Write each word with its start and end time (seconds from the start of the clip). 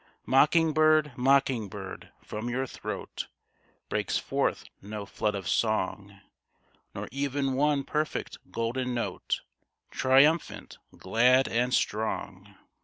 Mocking 0.25 0.73
bird! 0.73 1.11
mocking 1.15 1.69
bird! 1.69 2.11
from 2.23 2.49
your 2.49 2.65
throat 2.65 3.27
Breaks 3.87 4.17
forth 4.17 4.63
no 4.81 5.05
flood 5.05 5.35
of 5.35 5.47
song, 5.47 6.21
Nor 6.95 7.07
even 7.11 7.53
one 7.53 7.83
perfect 7.83 8.39
golden 8.51 8.95
note, 8.95 9.41
Triumphant, 9.91 10.79
glad, 10.97 11.47
and 11.47 11.71
strong 11.71 12.55